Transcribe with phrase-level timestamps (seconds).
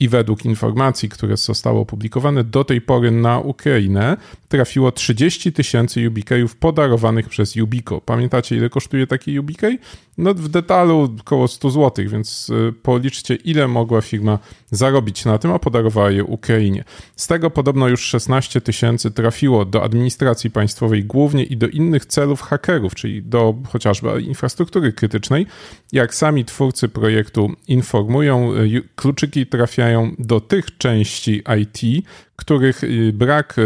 [0.00, 4.16] i według informacji, które zostały opublikowane do tej pory na Ukrainę,
[4.50, 8.00] trafiło 30 tysięcy Ubikejów podarowanych przez Ubico.
[8.00, 9.78] Pamiętacie, ile kosztuje taki Ubikej?
[10.18, 14.38] No w detalu około 100 zł, więc y, policzcie, ile mogła firma
[14.70, 16.84] zarobić na tym, a podarowała je Ukrainie.
[17.16, 22.40] Z tego podobno już 16 tysięcy trafiło do administracji państwowej głównie i do innych celów
[22.40, 25.46] hakerów, czyli do chociażby infrastruktury krytycznej.
[25.92, 32.06] Jak sami twórcy projektu informują, y, kluczyki trafiają do tych części IT,
[32.40, 33.56] których y, brak,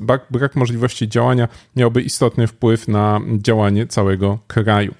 [0.00, 4.94] brak, brak możliwości działania miałby istotny wpływ na działanie całego kraju.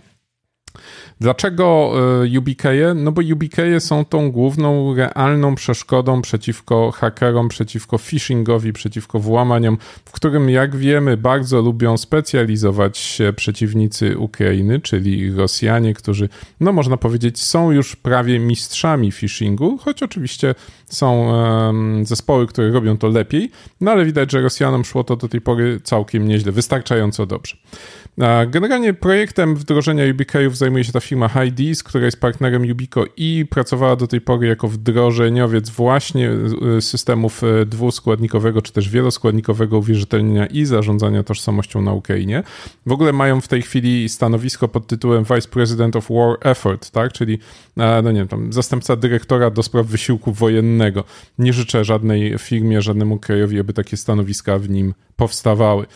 [1.20, 1.92] Dlaczego
[2.24, 2.94] e, UBK'e?
[2.96, 10.12] No bo UBK'e są tą główną, realną przeszkodą przeciwko hakerom, przeciwko phishingowi, przeciwko włamaniom, w
[10.12, 16.28] którym, jak wiemy, bardzo lubią specjalizować się przeciwnicy Ukrainy, czyli Rosjanie, którzy,
[16.60, 20.54] no można powiedzieć, są już prawie mistrzami phishingu, choć oczywiście
[20.88, 25.28] są um, zespoły, które robią to lepiej, no ale widać, że Rosjanom szło to do
[25.28, 27.56] tej pory całkiem nieźle, wystarczająco dobrze.
[28.48, 33.96] Generalnie projektem wdrożenia UBK-ów zajmuje się ta firma HiDees, która jest partnerem Ubico i pracowała
[33.96, 36.30] do tej pory jako wdrożeniowiec właśnie
[36.76, 42.42] e, systemów e, dwuskładnikowego czy też wieloskładnikowego uwierzytelnienia i zarządzania tożsamością na Ukrainie.
[42.86, 47.12] W ogóle mają w tej chwili stanowisko pod tytułem Vice President of War Effort, tak?
[47.12, 47.38] czyli
[47.76, 51.04] e, no nie wiem, tam zastępca dyrektora do spraw wysiłku wojennego.
[51.38, 55.86] Nie życzę żadnej firmie, żadnemu krajowi, aby takie stanowiska w nim powstawały.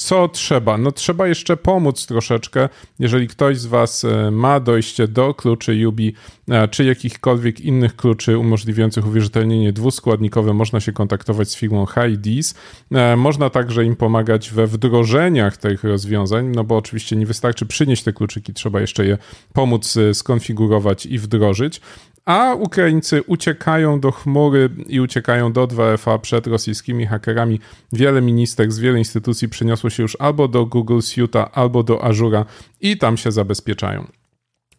[0.00, 0.78] Co trzeba?
[0.78, 2.68] No trzeba jeszcze pomóc troszeczkę.
[2.98, 6.14] Jeżeli ktoś z Was e, ma dojście do kluczy Yubi,
[6.48, 12.54] e, czy jakichkolwiek innych kluczy umożliwiających uwierzytelnienie dwuskładnikowe, można się kontaktować z firmą HiDees.
[12.92, 18.02] E, można także im pomagać we wdrożeniach tych rozwiązań, no bo oczywiście nie wystarczy przynieść
[18.02, 19.18] te kluczyki, trzeba jeszcze je
[19.52, 21.80] pomóc skonfigurować i wdrożyć
[22.30, 27.60] a Ukraińcy uciekają do chmury i uciekają do 2FA przed rosyjskimi hakerami.
[27.92, 32.44] Wiele ministerstw, wiele instytucji przeniosło się już albo do Google Suite'a, albo do Azura
[32.80, 34.06] i tam się zabezpieczają.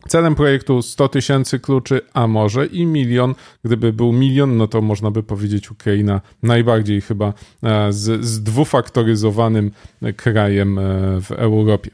[0.08, 3.36] Celem projektu 100 tysięcy kluczy, a może i milion.
[3.64, 9.72] Gdyby był milion, no to można by powiedzieć Ukraina najbardziej chyba e, z, z dwufaktoryzowanym
[10.16, 10.82] krajem e,
[11.22, 11.92] w Europie.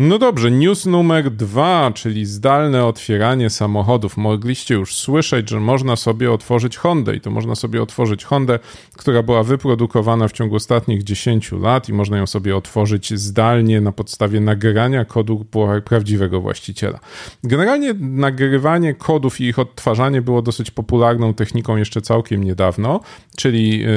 [0.00, 4.16] No dobrze, news numer dwa, czyli zdalne otwieranie samochodów.
[4.16, 8.58] Mogliście już słyszeć, że można sobie otworzyć Hondę i to można sobie otworzyć Hondę,
[8.96, 13.92] która była wyprodukowana w ciągu ostatnich 10 lat i można ją sobie otworzyć zdalnie na
[13.92, 15.46] podstawie nagrania kodu
[15.84, 16.98] prawdziwego właściciela.
[17.44, 23.00] Generalnie nagrywanie kodów i ich odtwarzanie było dosyć popularną techniką jeszcze całkiem niedawno,
[23.36, 23.88] czyli yy,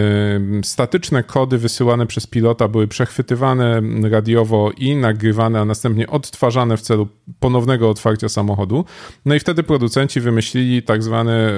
[0.63, 6.81] statyczne kody wysyłane przez pilota były przechwytywane radiowo i nagrywane, a następnie następnie odtwarzane w
[6.81, 7.07] celu
[7.39, 8.85] ponownego otwarcia samochodu.
[9.25, 11.51] No i wtedy producenci wymyślili tak zwany e,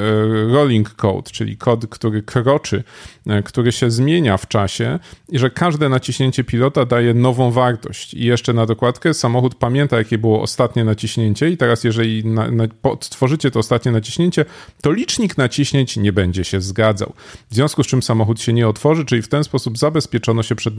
[0.53, 2.83] rolling code, czyli kod, który kroczy,
[3.27, 4.99] e, który się zmienia w czasie
[5.29, 8.13] i że każde naciśnięcie pilota daje nową wartość.
[8.13, 12.67] I jeszcze na dokładkę samochód pamięta, jakie było ostatnie naciśnięcie i teraz jeżeli na, na,
[12.83, 14.45] odtworzycie to ostatnie naciśnięcie,
[14.81, 17.13] to licznik naciśnięć nie będzie się zgadzał.
[17.49, 20.73] W związku z czym samochód się nie otworzy, czyli w ten sposób zabezpieczono się przed,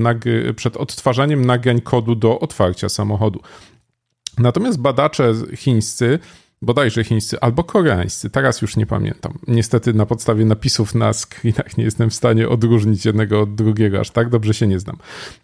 [0.56, 3.40] przed odtwarzaniem nagrań kodu do otwarcia samochodu.
[4.38, 6.18] Natomiast badacze chińscy
[6.64, 9.32] bodajże chińscy albo koreańscy, teraz już nie pamiętam.
[9.48, 14.10] Niestety na podstawie napisów na screenach nie jestem w stanie odróżnić jednego od drugiego, aż
[14.10, 14.96] tak dobrze się nie znam.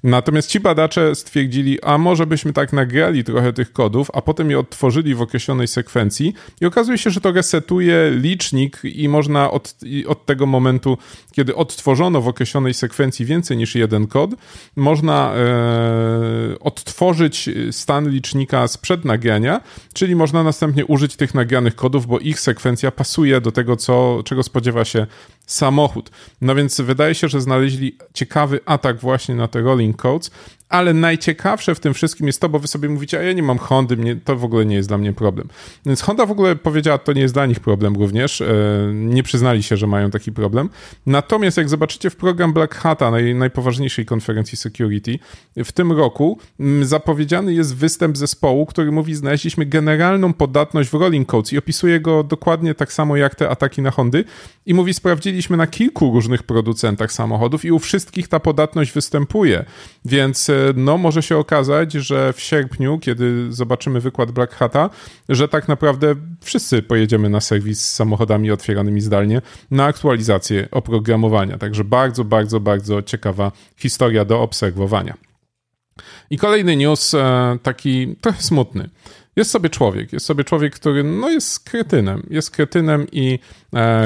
[0.04, 4.58] Natomiast ci badacze stwierdzili, a może byśmy tak nagrali trochę tych kodów, a potem je
[4.58, 9.74] odtworzyli w określonej sekwencji i okazuje się, że to resetuje licznik i można od,
[10.06, 10.98] od tego momentu,
[11.32, 14.30] kiedy odtworzono w określonej sekwencji więcej niż jeden kod,
[14.76, 19.60] można e, odtworzyć stan licznika sprzed nagrania,
[19.94, 24.42] czyli można następnie użyć tych nagranych kodów, bo ich sekwencja pasuje do tego, co, czego
[24.42, 25.06] spodziewa się
[25.46, 26.10] samochód.
[26.40, 30.30] No więc wydaje się, że znaleźli ciekawy atak właśnie na te rolling codes,
[30.70, 33.58] ale najciekawsze w tym wszystkim jest to, bo wy sobie mówicie, a ja nie mam
[33.58, 35.48] Hondy, mnie, to w ogóle nie jest dla mnie problem.
[35.86, 38.40] Więc Honda w ogóle powiedziała, to nie jest dla nich problem również.
[38.40, 38.46] E,
[38.94, 40.68] nie przyznali się, że mają taki problem.
[41.06, 45.18] Natomiast jak zobaczycie w program Black Hata, naj, najpoważniejszej konferencji security,
[45.56, 46.38] w tym roku
[46.82, 52.24] zapowiedziany jest występ zespołu, który mówi, znaleźliśmy generalną podatność w rolling codes i opisuje go
[52.24, 54.24] dokładnie tak samo jak te ataki na Hondy
[54.66, 59.64] i mówi, sprawdziliśmy na kilku różnych producentach samochodów i u wszystkich ta podatność występuje.
[60.04, 64.90] Więc e, no może się okazać, że w sierpniu, kiedy zobaczymy wykład Black Hata,
[65.28, 71.58] że tak naprawdę wszyscy pojedziemy na serwis z samochodami otwieranymi zdalnie na aktualizację oprogramowania.
[71.58, 75.14] Także bardzo, bardzo, bardzo ciekawa historia do obserwowania.
[76.30, 78.90] I kolejny news, e, taki trochę smutny.
[79.36, 83.38] Jest sobie człowiek, jest sobie człowiek, który no jest kretynem, jest kretynem i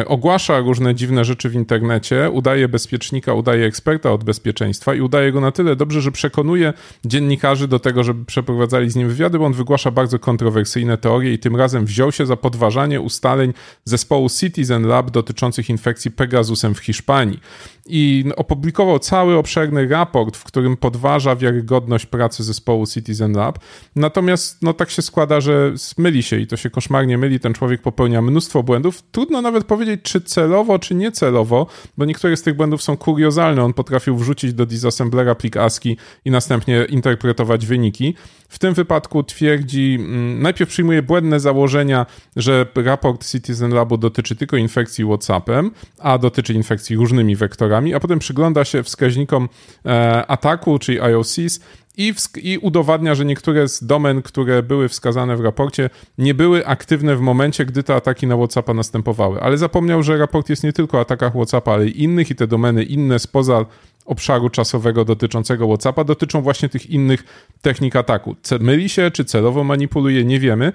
[0.07, 5.41] ogłasza różne dziwne rzeczy w internecie, udaje bezpiecznika, udaje eksperta od bezpieczeństwa i udaje go
[5.41, 6.73] na tyle dobrze, że przekonuje
[7.05, 11.39] dziennikarzy do tego, żeby przeprowadzali z nim wywiady, bo on wygłasza bardzo kontrowersyjne teorie i
[11.39, 13.53] tym razem wziął się za podważanie ustaleń
[13.85, 17.41] zespołu Citizen Lab dotyczących infekcji Pegasusem w Hiszpanii.
[17.87, 23.59] I opublikował cały obszerny raport, w którym podważa wiarygodność pracy zespołu Citizen Lab.
[23.97, 27.41] Natomiast no tak się składa, że myli się i to się koszmarnie myli.
[27.41, 29.03] Ten człowiek popełnia mnóstwo błędów.
[29.13, 31.67] Trudno nawet powiedzieć, czy celowo, czy niecelowo,
[31.97, 33.65] bo niektóre z tych błędów są kuriozalne.
[33.65, 38.15] On potrafił wrzucić do disassemblera plik ASCII i następnie interpretować wyniki.
[38.49, 42.07] W tym wypadku twierdzi, mm, najpierw przyjmuje błędne założenia,
[42.37, 48.19] że raport Citizen Labu dotyczy tylko infekcji WhatsAppem, a dotyczy infekcji różnymi wektorami, a potem
[48.19, 49.49] przygląda się wskaźnikom
[49.87, 51.61] e, ataku, czyli IOCs,
[51.97, 57.17] i, i, udowadnia, że niektóre z domen, które były wskazane w raporcie, nie były aktywne
[57.17, 59.41] w momencie, gdy te ataki na WhatsAppa następowały.
[59.41, 62.47] Ale zapomniał, że raport jest nie tylko o atakach WhatsAppa, ale i innych i te
[62.47, 63.67] domeny inne spoza
[64.05, 67.25] obszaru czasowego dotyczącego WhatsAppa dotyczą właśnie tych innych
[67.63, 68.37] technik ataku.
[68.61, 70.73] Myli się, czy celowo manipuluje, nie wiemy.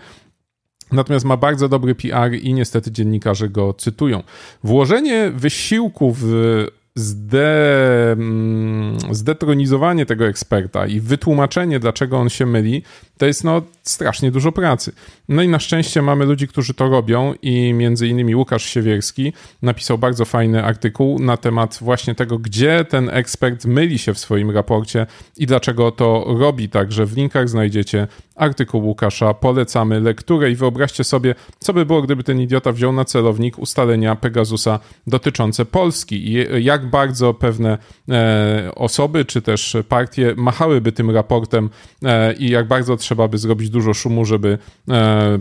[0.92, 4.24] Natomiast ma bardzo dobry PR i niestety dziennikarze go cytują.
[4.64, 6.66] Włożenie wysiłku w
[7.00, 12.84] zde, mm, zdetronizowanie tego eksperta i wytłumaczenie, dlaczego on się myli,
[13.20, 14.92] to jest no strasznie dużo pracy.
[15.30, 19.98] No i na szczęście mamy ludzi, którzy to robią i między innymi Łukasz Siewierski napisał
[19.98, 25.08] bardzo fajny artykuł na temat właśnie tego, gdzie ten ekspert myli się w swoim raporcie
[25.38, 26.70] i dlaczego to robi.
[26.70, 32.24] Także w linkach znajdziecie artykuł Łukasza, polecamy lekturę i wyobraźcie sobie, co by było, gdyby
[32.24, 37.78] ten idiota wziął na celownik ustalenia Pegasusa dotyczące Polski i jak bardzo pewne
[38.10, 41.70] e, osoby czy też partie machałyby tym raportem
[42.04, 44.58] e, i jak bardzo trzeba by zrobić dużo szumu, żeby
[44.90, 45.40] e,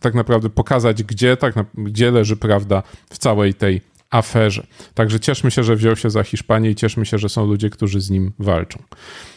[0.00, 3.80] tak naprawdę pokazać, gdzie, tak gdzie leży prawda w całej tej
[4.10, 4.66] aferze.
[4.94, 8.00] Także cieszmy się, że wziął się za Hiszpanię i cieszmy się, że są ludzie, którzy
[8.00, 8.82] z nim walczą.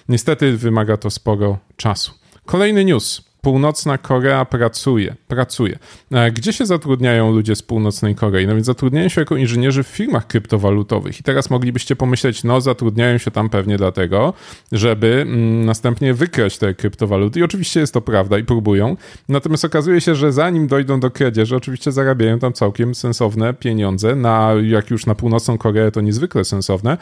[0.09, 2.11] Niestety wymaga to sporo czasu.
[2.45, 3.21] Kolejny news.
[3.47, 5.79] Północna Korea pracuje, pracuje.
[6.11, 8.47] E, gdzie się zatrudniają ludzie z Północnej Korei?
[8.47, 11.19] No więc zatrudniają się jako inżynierzy w firmach kryptowalutowych.
[11.19, 14.33] I teraz moglibyście pomyśleć, no zatrudniają się tam pewnie dlatego,
[14.71, 17.39] żeby mm, następnie wykraść te kryptowaluty.
[17.39, 18.97] I oczywiście jest to prawda i próbują.
[19.29, 24.15] Natomiast okazuje się, że zanim dojdą do kradzieży, oczywiście zarabiają tam całkiem sensowne pieniądze.
[24.15, 26.97] Na, jak już na Północną Koreę to niezwykle sensowne.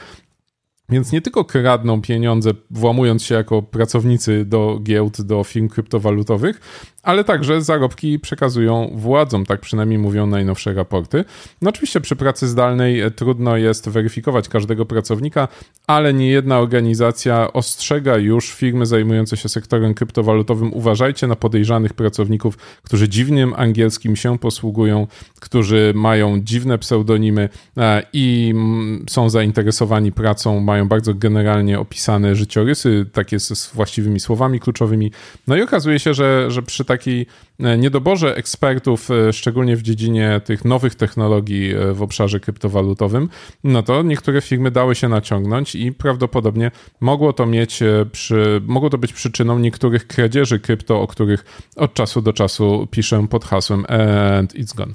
[0.89, 6.61] Więc nie tylko kradną pieniądze, włamując się jako pracownicy do giełd, do firm kryptowalutowych,
[7.05, 11.25] ale także zarobki przekazują władzom, tak przynajmniej mówią najnowsze raporty.
[11.61, 15.47] No oczywiście przy pracy zdalnej e, trudno jest weryfikować każdego pracownika,
[15.87, 22.57] ale nie jedna organizacja ostrzega już firmy zajmujące się sektorem kryptowalutowym, uważajcie na podejrzanych pracowników,
[22.83, 25.07] którzy dziwnym angielskim się posługują,
[25.39, 33.05] którzy mają dziwne pseudonimy e, i mm, są zainteresowani pracą, mają bardzo generalnie opisane życiorysy,
[33.13, 35.11] takie z właściwymi słowami kluczowymi.
[35.47, 37.25] No i okazuje się, że, że przy takiej
[37.59, 43.29] e, niedoborze ekspertów, e, szczególnie w dziedzinie tych nowych technologii e, w obszarze kryptowalutowym,
[43.63, 47.79] no to niektóre firmy dały się naciągnąć i prawdopodobnie mogło to mieć
[48.11, 53.27] przy, mogło to być przyczyną niektórych kradzieży krypto, o których od czasu do czasu piszę
[53.29, 54.93] pod hasłem and it's gone.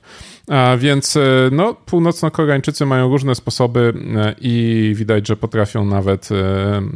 [0.79, 1.19] Więc
[1.53, 3.93] no, północno-koreańczycy mają różne sposoby
[4.41, 6.29] i widać, że potrafią nawet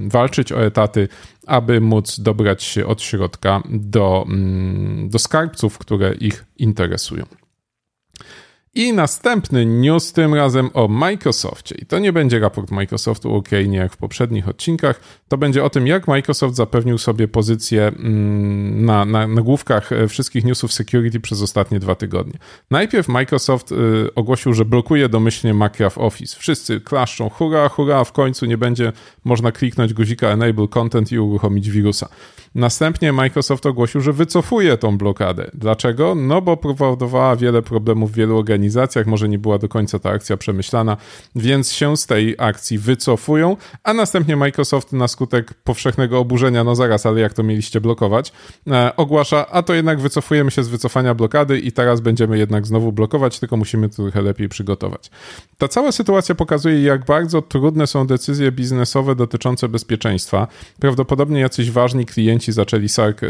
[0.08, 1.08] walczyć o etaty
[1.46, 7.24] aby móc dobrać się od środka do, mm, do skarbców, które ich interesują.
[8.76, 11.74] I następny news, tym razem o Microsoftie.
[11.74, 15.00] I to nie będzie raport Microsoftu OK, nie jak w poprzednich odcinkach.
[15.28, 19.26] To będzie o tym, jak Microsoft zapewnił sobie pozycję mm, na, na
[19.90, 22.38] e, wszystkich newsów security przez ostatnie dwa tygodnie.
[22.70, 23.74] Najpierw Microsoft y,
[24.14, 26.36] ogłosił, że blokuje domyślnie Macraft Office.
[26.38, 28.92] Wszyscy klaszczą, hurra, hurra, w końcu nie będzie
[29.24, 32.08] można kliknąć guzika Enable Content i uruchomić wirusa.
[32.54, 35.50] Następnie Microsoft ogłosił, że wycofuje tą blokadę.
[35.54, 36.14] Dlaczego?
[36.14, 38.63] No bo powodowała wiele problemów w wielu organizacjach,
[39.06, 40.96] może nie była do końca ta akcja przemyślana,
[41.36, 47.06] więc się z tej akcji wycofują, a następnie Microsoft na skutek powszechnego oburzenia, no zaraz,
[47.06, 48.32] ale jak to mieliście blokować,
[48.70, 52.92] e, ogłasza, a to jednak wycofujemy się z wycofania blokady i teraz będziemy jednak znowu
[52.92, 55.10] blokować, tylko musimy trochę lepiej przygotować.
[55.58, 60.46] Ta cała sytuacja pokazuje, jak bardzo trudne są decyzje biznesowe dotyczące bezpieczeństwa.
[60.80, 63.20] Prawdopodobnie jacyś ważni klienci zaczęli, sark,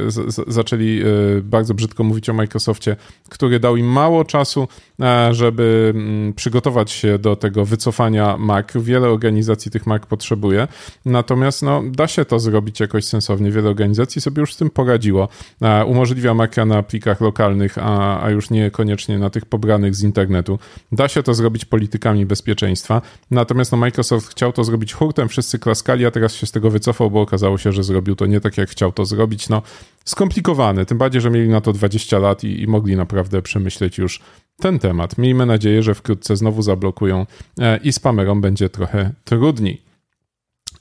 [0.47, 1.05] zaczęli e,
[1.43, 2.97] bardzo brzydko mówić o Microsoftie,
[3.29, 4.69] który dał im mało czasu,
[5.00, 8.66] e, żeby mm, przygotować się do tego wycofania Mac.
[8.75, 10.69] Wiele organizacji tych Mac potrzebuje,
[11.04, 13.50] natomiast no, da się to zrobić jakoś sensownie.
[13.50, 15.28] Wiele organizacji sobie już z tym poradziło.
[15.62, 20.59] E, umożliwia Maca na plikach lokalnych, a, a już niekoniecznie na tych pobranych z internetu.
[20.93, 26.07] Da się to zrobić politykami bezpieczeństwa, natomiast no, Microsoft chciał to zrobić hurtem, wszyscy klaskali,
[26.07, 28.71] a teraz się z tego wycofał, bo okazało się, że zrobił to nie tak, jak
[28.71, 29.49] chciał to zrobić.
[29.49, 29.62] No,
[30.04, 34.21] skomplikowane, tym bardziej, że mieli na to 20 lat i, i mogli naprawdę przemyśleć już
[34.61, 35.18] ten temat.
[35.18, 37.26] Miejmy nadzieję, że wkrótce znowu zablokują
[37.58, 39.82] e, i spamerom będzie trochę trudniej.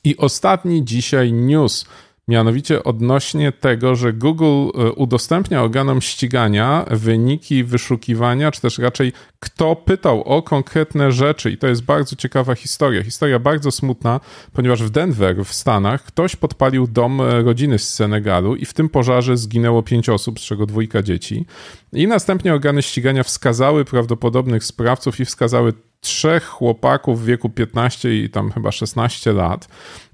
[0.03, 1.85] I ostatni dzisiaj news
[2.27, 9.75] mianowicie odnośnie tego, że Google e, udostępnia organom ścigania wyniki wyszukiwania, czy też raczej kto
[9.75, 11.51] pytał o konkretne rzeczy.
[11.51, 13.03] I to jest bardzo ciekawa historia.
[13.03, 14.19] Historia bardzo smutna,
[14.53, 18.89] ponieważ w Denver w Stanach ktoś podpalił dom e, rodziny z Senegalu i w tym
[18.89, 21.45] pożarze zginęło pięć osób, z czego dwójka dzieci.
[21.93, 25.73] I następnie organy ścigania wskazały prawdopodobnych sprawców i wskazały
[26.03, 29.67] trzech chłopaków w wieku 15 i tam chyba 16 lat.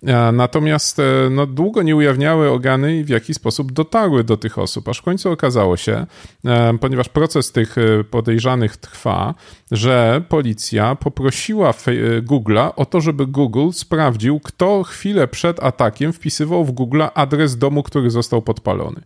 [0.03, 4.89] E, natomiast e, no, długo nie ujawniały organy, w jaki sposób dotarły do tych osób,
[4.89, 6.05] aż w końcu okazało się,
[6.46, 7.75] e, ponieważ proces tych
[8.12, 9.34] podejrzanych trwa,
[9.72, 11.74] że policja poprosiła
[12.22, 17.84] Google'a o to, żeby Google sprawdził, kto chwilę przed atakiem wpisywał w Google adres domu,
[17.84, 19.01] który został podpalony.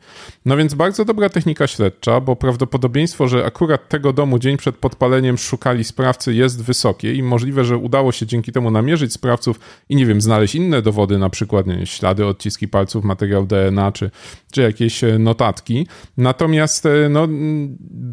[0.46, 5.38] No więc bardzo dobra technika śledcza, bo prawdopodobieństwo, że akurat tego domu dzień przed podpaleniem
[5.38, 6.73] szukali sprawcy jest wysokie
[7.04, 11.18] i możliwe, że udało się dzięki temu namierzyć sprawców i nie wiem, znaleźć inne dowody,
[11.18, 14.12] na przykład nie, ślady, odciski palców, materiał DNA czy,
[14.52, 15.88] czy jakieś e, notatki.
[16.18, 17.28] Natomiast e, no,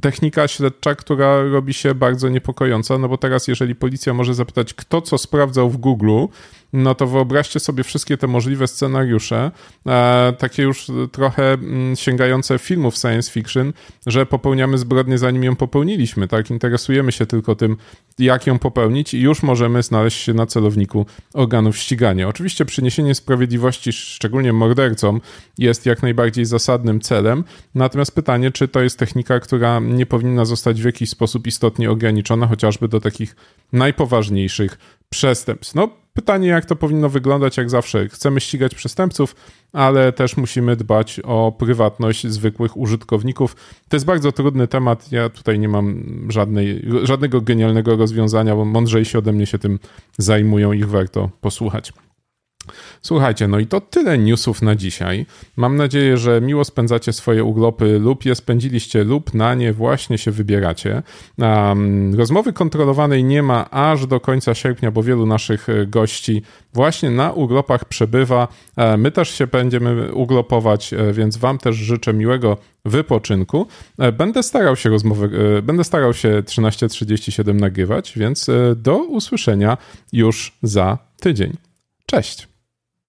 [0.02, 5.02] technika śledcza, która robi się bardzo niepokojąca, no bo teraz jeżeli policja może zapytać, kto
[5.02, 6.26] co sprawdzał w Google,
[6.73, 9.50] no to wyobraźcie sobie wszystkie te możliwe scenariusze,
[9.87, 11.57] e, takie już trochę
[11.95, 13.73] sięgające filmów science fiction,
[14.07, 16.50] że popełniamy zbrodnię zanim ją popełniliśmy, tak?
[16.50, 17.76] Interesujemy się tylko tym,
[18.19, 22.28] jak ją popełnić i już możemy znaleźć się na celowniku organów ścigania.
[22.28, 25.21] Oczywiście przyniesienie sprawiedliwości, szczególnie mordercom,
[25.59, 30.83] jest jak najbardziej zasadnym celem, natomiast pytanie, czy to jest technika, która nie powinna zostać
[30.83, 33.37] w jakiś sposób istotnie ograniczona, chociażby do takich
[33.73, 34.78] najpoważniejszych
[35.11, 35.75] przestępstw.
[35.75, 38.09] No, pytanie, jak to powinno wyglądać, jak zawsze.
[38.09, 39.37] Chcemy ścigać przestępców,
[39.73, 43.57] ale też musimy dbać o prywatność zwykłych użytkowników.
[43.88, 45.12] To jest bardzo trudny temat.
[45.12, 49.79] Ja tutaj nie mam żadnej, żadnego genialnego rozwiązania, bo mądrzejsi ode mnie się tym
[50.19, 51.93] zajmują, ich warto posłuchać.
[53.03, 55.27] Słuchajcie, no i to tyle newsów na dzisiaj.
[55.57, 60.31] Mam nadzieję, że miło spędzacie swoje urlopy lub je spędziliście lub na nie właśnie się
[60.31, 61.03] wybieracie.
[61.39, 66.43] Um, rozmowy kontrolowanej nie ma aż do końca sierpnia, bo wielu naszych e, gości
[66.75, 68.49] właśnie na urlopach przebywa.
[68.77, 73.67] E, my też się będziemy urlopować, e, więc wam też życzę miłego wypoczynku.
[74.12, 75.31] Będę starał się rozmowy,
[75.62, 79.79] będę starał się 13.37 nagrywać, więc do usłyszenia
[80.12, 81.57] już za tydzień.
[82.07, 82.50] Cześć!